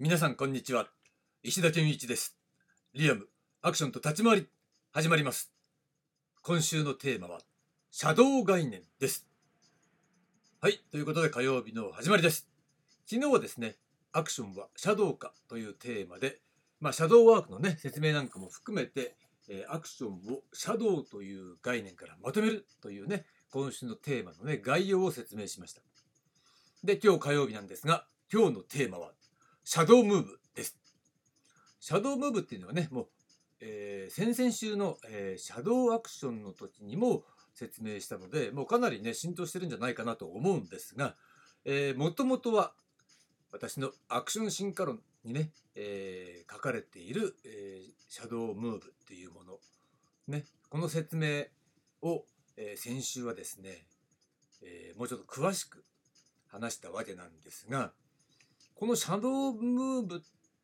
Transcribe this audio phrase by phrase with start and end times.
[0.00, 0.88] 皆さんこんにちは。
[1.44, 2.36] 石田健一です。
[2.94, 3.28] リアム
[3.62, 4.48] アクションと立ち回り
[4.90, 5.52] 始まります。
[6.42, 7.38] 今週のテーマは
[7.92, 9.24] シャドウ概念です。
[10.60, 12.48] はいということで火曜日の始まりです。
[13.06, 13.76] 昨日はですね
[14.12, 16.40] アクションはシャドウかというテーマで
[16.80, 19.14] まあシャドウワークのね説明なんかも含めて、
[19.48, 25.82] えー、アクションをシャドウという概念からまとめるというね今週のテーマのね概要を説明しました。
[26.82, 29.12] で今日火曜日なんですが今日のテーマは
[29.66, 30.76] シャドウムーブです。
[31.80, 33.08] シャドウムーブっていうのはね、もう、
[33.60, 41.16] えー、先々週の、えー、シャドウアクションの時にも説明したので、もうかなりね、浸透してるんじゃないかなと思うんですが、
[41.64, 42.74] えー、もともとは
[43.52, 49.58] 私のアクション進化論にね、えー、書かれている、えー、シャドウムーブっていうもの、
[50.28, 51.44] ね、この説明
[52.02, 52.26] を、
[52.58, 53.86] えー、先週はですね、
[54.62, 55.84] えー、もうちょっと詳しく
[56.48, 57.94] 話したわけなんですが、
[58.74, 60.22] このシャドウムーブ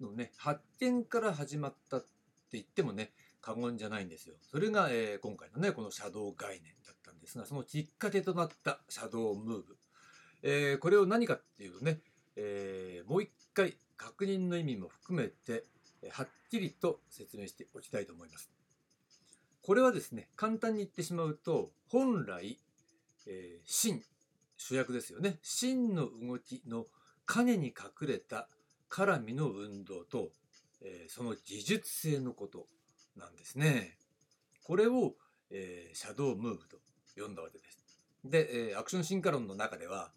[0.00, 2.06] のね、発展から始まったって
[2.52, 4.34] 言ってもね、過言じゃないんですよ。
[4.42, 9.78] それが、えー、今回のね、このシャドウ概念だったんですが、そのきっかけとなったシャドウムーブ。
[10.42, 12.00] えー、これを何かっていうとね、
[12.34, 15.64] えー、もう一回確認の意味も含めて、
[16.10, 18.50] はっきりと説明しておきたいと思います。
[19.62, 22.58] これはですね、簡単に言ってしまうと、本来、
[23.28, 24.02] えー、真、
[24.56, 25.38] 主役ですよね。
[25.42, 26.86] 真の動きの
[27.26, 28.48] 影に隠れた
[28.90, 30.30] 絡みの運動と、
[30.82, 32.66] えー、その技術性のこと
[33.16, 33.96] なんですね。
[34.64, 35.14] これを、
[35.50, 36.78] えー、シャドウムーブと
[37.16, 37.80] 呼んだわけです。
[38.24, 40.12] で、えー、アクション進化論の中では、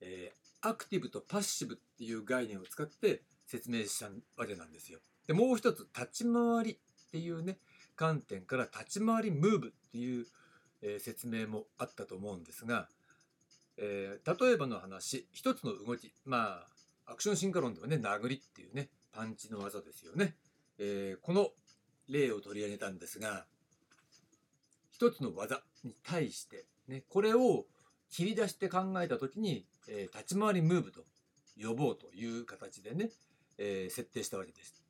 [0.00, 4.06] えアクティブとパッシブっていう概念を使って説明した
[4.36, 5.00] わけなんですよ。
[5.26, 7.58] でもう一つ立ち回りっていうね
[7.96, 10.26] 観点から立ち回りムーブっていう、
[10.84, 12.88] え説明もあったと思うんですが
[13.78, 16.64] えー、例えばの話一つの動きま
[17.06, 20.36] あアクション進化論ではね殴りっていうねパンチの技ですよね、
[20.78, 21.48] えー、この
[22.08, 23.44] 例を取り上げたんですが
[24.90, 27.64] 一つの技に対してねこれを
[28.10, 31.04] 切り出して考えた時に、えー、立ち回りムーブと
[31.60, 33.10] 呼ぼうという形でね、
[33.58, 34.82] え、設定したわけです。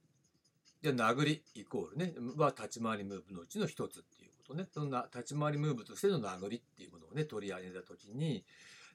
[0.82, 4.66] じゃあ殴りイコールねは立ち回りムーブのうちの一つっていうことね。
[4.72, 8.44] そんな立ち回りムーブとしての殴りっていうものをね取り上げた時に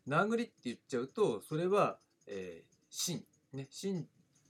[0.08, 1.98] 殴りって言っちゃうとそれは、
[2.28, 4.08] えー、芯ね芯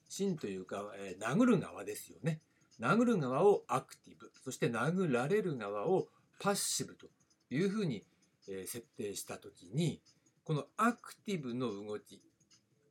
[0.10, 2.42] 芯というか、えー、殴る側ですよね。
[2.80, 6.08] 殴る側をアクティブそして殴られる側を
[6.40, 7.08] パッシブと
[7.50, 8.06] いうふうに、
[8.48, 10.00] えー、設定した時に
[10.44, 12.22] このアクティブの動き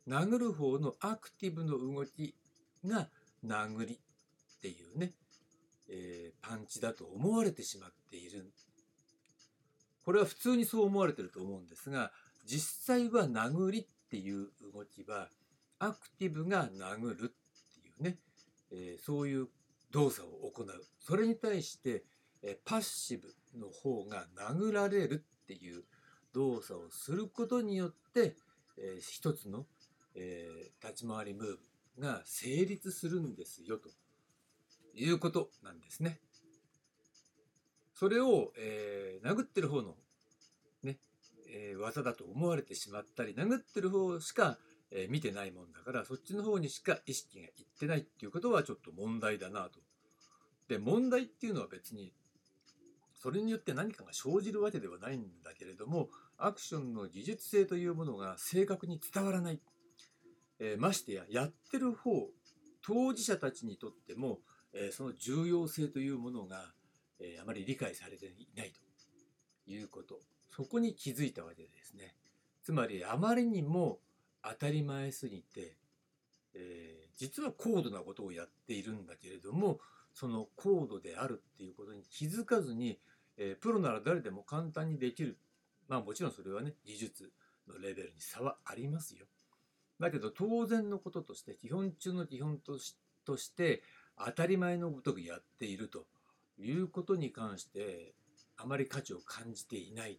[0.08, 2.34] 殴る方のアクティブの動き
[2.84, 3.08] が
[3.44, 5.12] 殴りっていうね、
[5.88, 8.52] えー、パンチだと思われてしまっている。
[10.04, 12.12] これは普通にそう思われてると思うんですが
[12.44, 15.28] 実際は殴りっていう動きは
[15.78, 18.18] アクティブが殴るっていうね、
[18.70, 19.48] えー、そういう
[19.90, 20.66] 動作を行う。
[21.00, 22.04] それに対して、
[22.42, 25.84] え、パッシブの方が殴られるっていう
[26.32, 28.36] 動作をすることによって、
[28.78, 29.66] えー、一つの、
[30.14, 31.56] えー、立ち回りムー
[31.96, 33.90] ブが成立するんですよと。
[34.96, 36.18] いうことなんですね。
[37.94, 39.94] それを、えー、殴ってる方の
[40.82, 40.98] ね
[41.48, 44.58] えー、技だと思われてしまったり殴ってる方しか、
[44.90, 49.80] えー、見てないもんだからそっちの方にしか意識がいってないっていうことはちょっと問題だなと。
[50.68, 52.12] で問題っていうのは別に
[53.14, 59.60] それによって何かが生じるわけではないんだけれどもアクションの技術性というものが正確に伝わらない、
[60.58, 62.28] えー、ましてややってる方
[62.86, 64.38] 当事者たちにとっても、
[64.76, 66.72] えその重要性というものが、
[67.18, 70.20] えあまり理解されていないということ
[70.50, 72.14] そこに気づいたわけですね。
[72.62, 73.98] つまりあまりにも
[74.42, 75.76] 当たり前すぎて、
[76.54, 79.80] え、実は高度なことをやっているんだけれども
[80.12, 82.98] その高度であるっていうことに気づかずに、
[83.36, 85.38] え、プロなら誰でも簡単にできる
[85.88, 87.32] まあもちろんそれはね技術
[87.68, 89.26] のレベルに差はありますよ。
[90.00, 93.82] だけど当然のこととして基本中の基本として
[94.18, 96.06] 当たり前のごとくやっていると
[96.58, 98.14] いうことに関して
[98.56, 100.18] あまり価値を感じていない。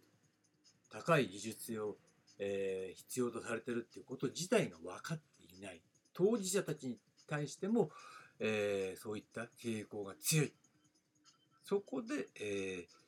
[0.90, 1.96] 高い技術を、
[2.38, 5.82] えー、必要とされてるっていうこと自体が分かっていない。
[6.14, 7.90] 当事者たちに対しても、
[8.40, 10.52] えー、そういった傾向が強い。
[11.64, 12.98] そこで、えー、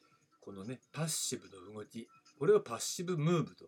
[0.41, 2.09] このねパッシブの動き
[2.39, 3.67] これをパッシブムーブと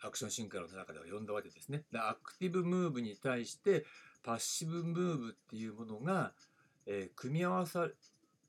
[0.00, 1.84] アクション進化論の中では呼んだわけですね。
[1.94, 3.84] アクティブムーブに対して
[4.26, 6.32] パッシブムーブっていうものが、
[6.84, 7.86] えー、組み合わさ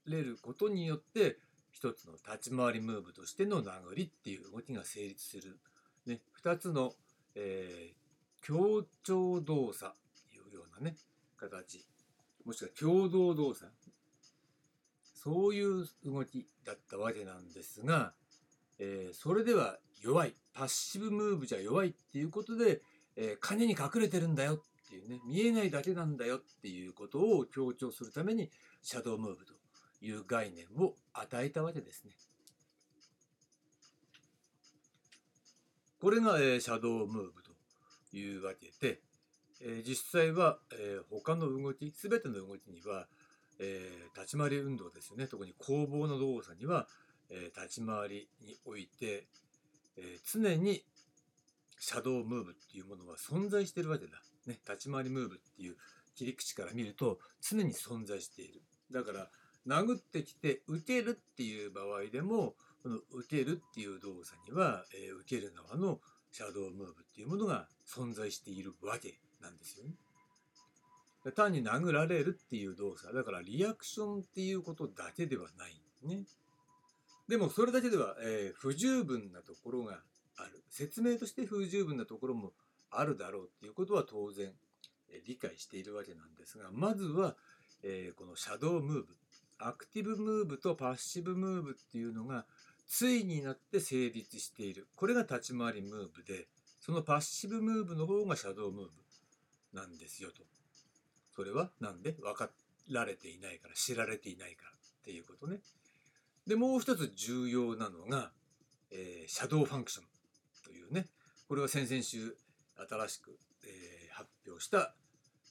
[0.07, 1.37] れることによって
[1.69, 5.59] 一つの立ち回りムーブとしての殴りっていう動きが成立する、
[6.07, 6.93] ね、2つの、
[7.35, 9.93] えー、協調動作
[10.31, 10.97] というようなね
[11.39, 11.85] 形。
[12.43, 13.71] もしくは共同動作。
[15.03, 18.13] そういう動きだったわけなんですが、
[18.79, 20.33] えー、それでは弱い。
[20.53, 22.81] パッシブムーブじゃ弱いっていうことで、
[23.15, 28.49] えー、金に隠れてるんだよっていうね見えないだけなんだよっていうことを強調するために
[28.81, 29.53] シャドウムーブと
[30.01, 32.11] いう概念を与えたわけですね。
[35.99, 37.51] これが、え、シャドウムーブと
[38.15, 39.01] いうわけで、
[39.61, 43.07] え、実際は、え、他の動き全ての動きには、
[43.59, 46.87] え、立ち回り運動ですよね特に攻防の動作には、
[47.29, 49.27] え、立ち回りにおいて、
[49.97, 50.85] え、常に
[51.79, 55.75] シャドウムーブっていうものは存在してるわけだ、ね、立ち回りムーブっていう
[56.15, 58.61] 切り口から見ると常に存在している
[58.91, 59.29] だから
[59.67, 65.99] 殴ってきて受けるっていう場合でもこの受けるっていう動作には、えー、受ける側の
[66.31, 69.91] シャドウムーブっていうものが存在しているわけなんですよね。
[71.35, 76.23] 単に殴られるっていう動作だからリアクションっていうことだけではないんですね。
[77.27, 79.99] でもそれだけでは、えー、不十分なところが
[80.37, 82.53] ある説明として不十分なところも
[82.91, 84.51] あるだろうっていうことは当然、
[85.25, 87.35] 理解しているわけなんですがまずは、
[87.83, 89.07] え、このシャドウムーブ
[89.59, 92.45] アクティブムーブとパッシブムーブっていうのが
[92.99, 96.47] 対になって成立しているこれが立ち回りムーブで
[96.79, 98.91] そのパッシブムーブの方がシャドウムーブ
[99.73, 100.43] なんですよと。
[101.35, 102.13] それはなんで？
[102.13, 102.49] 分か
[102.89, 104.73] られていないから知られていないからっ
[105.03, 105.59] ていうことね。
[106.45, 108.31] でもう一つ重要なのが、
[108.91, 110.05] えー、 shadow function
[110.63, 111.07] というね
[111.47, 112.37] これは先々週
[112.89, 114.93] 新しく、えー、発表した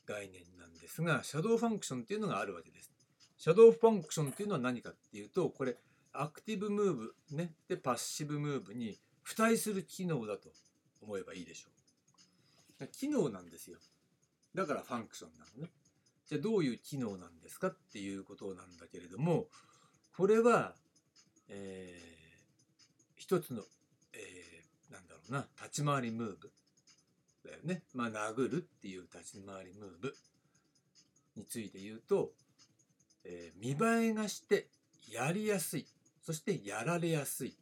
[0.07, 2.93] 概念なんですが shadow function っていうのがあるわけです。
[3.39, 5.77] shadow function っていうのは何かっていうとこれ
[6.13, 10.51] active move ねで passive move に付帯する機能だと
[11.03, 11.69] 思えばいいでしょ
[12.81, 12.87] う。
[12.89, 13.79] 機能なんですよ。
[14.55, 15.71] だから function なのね。
[16.27, 19.47] じゃあどういう機能なんですかっていうことなんだけれども、
[20.17, 20.75] これは、
[21.49, 23.63] えー、一つの、
[24.13, 26.51] えー、なんだろうな、立ち回りムーブ
[27.47, 27.83] だよね。
[27.95, 30.15] まあ、殴るっていう立ち回りムーブ
[31.37, 32.33] について言うと、
[33.25, 34.69] えー、見栄えがして
[35.11, 35.87] やりやすい。
[36.23, 37.57] そしてやられやすい。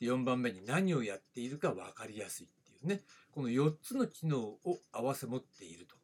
[0.00, 3.02] で4番目に何をやっているか分かりやすいっていうね。
[3.32, 5.94] この4つの機能を併せ持っていると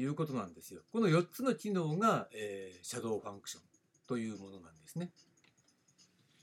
[0.00, 0.80] いうことなんですよ。
[0.92, 3.62] この4つの機能が、えー、シャドウファンクション
[4.06, 5.10] というものなんですね。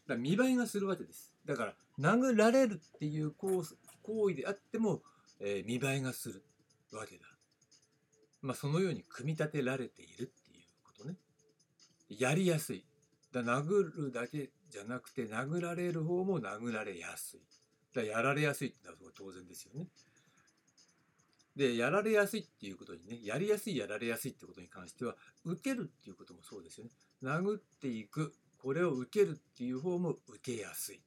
[0.08, 1.34] だから見栄えがするわけです。
[1.46, 5.02] だから殴られるっていう行為であっても、
[5.40, 6.44] えー、見栄えがする
[6.92, 7.26] わけだ。
[8.42, 11.16] まあそのように組み立てられているっていうことね。
[12.10, 12.86] やりやすい。
[13.32, 17.42] だ殴るだけじゃなくて殴られる方も殴られやすい。
[17.94, 19.88] だやられやすいってのは当然ですよね。
[21.56, 25.16] で、やられやすいっていうことにね、やりやすい、やられやすいってことに関しては、
[25.46, 26.92] 受けるっていうこともそうですよね。
[27.24, 31.02] 殴っていく、これを受けるっていう方も受けやすい。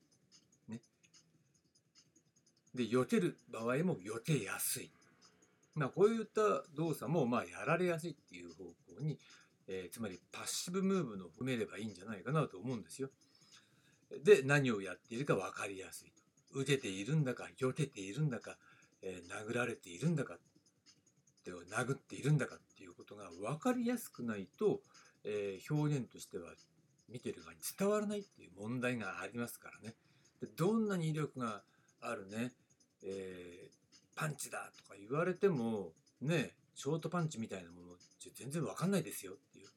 [2.74, 4.90] で、避ける場合も避けやすい。
[5.74, 8.64] まあ、こういった動作も、まあ、やられやすいっていう方
[8.96, 9.18] 向に、
[9.68, 13.10] えー、つまりパッシブムーブの踏めればいいんじゃないかなと思うんですよ。
[14.24, 16.60] で、何をやっているか分かりやすいと。
[16.60, 18.56] 受けているんだか、避けているんだか、
[19.02, 20.38] えー、殴られているんだか、
[21.44, 24.80] で殴っているんだかっていうことが分かりやすくないと、
[25.24, 26.50] えー、表現としては
[27.08, 29.94] 見てる側に伝わらないっていう問題がありますからね。
[30.40, 31.62] でどんなに威力が
[32.00, 32.52] あるね、
[33.04, 37.88] えー、パンチだとか言われても、ね、ショートパンチみたいなもの
[38.34, 39.68] 全然分かんないですよっていう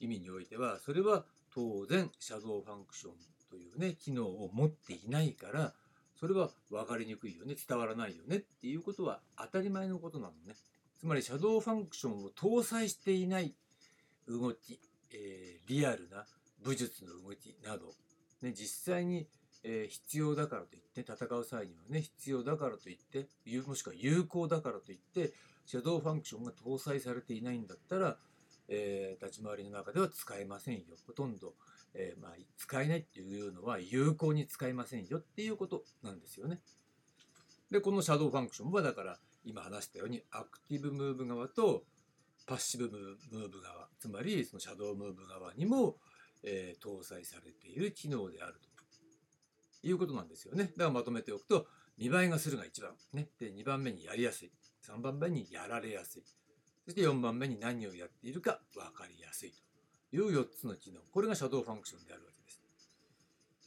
[0.00, 1.24] 意味においては、それは
[1.54, 3.12] 当然シャドウファンクション
[3.50, 5.72] というね、機能を持っていないから、
[6.18, 10.54] それは分かりにくいよね伝わらないよねっていうことは当たり前のことなのね。
[10.98, 13.54] つまりシャドウファンクションを搭載していない
[14.26, 14.80] 動き、
[15.12, 16.24] えー、リアルな
[16.64, 17.92] 武術の動きなど、
[18.42, 19.28] ね、実際に、
[19.68, 23.26] えー、必要だからといって戦う際にはね必要だからといって
[23.66, 25.32] もしくは有効だからといって
[25.66, 28.16] シャドウファンクションが搭載されていないんだったら、
[28.68, 31.54] えー、立ち回りの中では使えませんよほとんど
[31.98, 36.60] えー、まあ、使えないっていうのは有効に使えませんよっていうことなんですよね。
[37.70, 41.84] で、このシャドウファンクションはだから今話したようにアクティブムーブ側と
[42.46, 45.96] パッシブムーブ側、つまりそのシャドウムーブ側にも、
[46.44, 48.68] えー、搭載されている機能であると
[49.88, 50.64] いうことなんですよね。
[50.64, 51.66] だからまとめておくと、
[51.98, 53.30] 見栄えがするが1番、ね。
[53.38, 54.52] で、2番目にやりやすい。
[54.86, 56.24] 3番目にやられやすい。
[56.84, 59.58] そして4番目に何をやっているか分かりやすいと。
[60.12, 61.00] いう4つの機能。
[61.10, 62.62] これがシャドウファンクションであるわけです。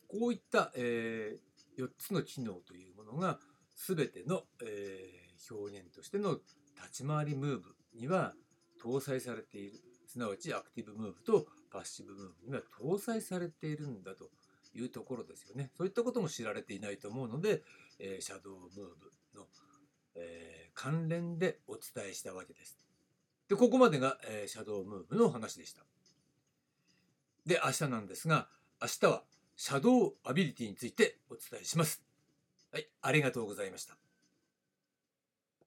[0.08, 3.40] こういった、えー、4つの機能というものが
[3.76, 6.40] 全ての、えー、表現としての
[6.76, 8.34] 立ち回りムーブには
[8.82, 14.30] 搭載されているすなわちアクティブムーブとパッシブムーブには搭載されているんだと
[14.74, 15.72] いうところですよね。
[15.76, 17.64] そういったことも知られていないと思うので、
[18.00, 19.48] えー、シャドウムーブの、
[20.16, 22.78] えー、関連でお伝えしたわけです。
[23.48, 25.84] でここまでが、えー、シャドウムーブの話でした。
[27.46, 28.48] で明日なんですが
[28.82, 29.24] 明日は
[29.56, 32.04] シャドウアビリティについてお伝えします。
[32.72, 34.09] はいありがとうございました。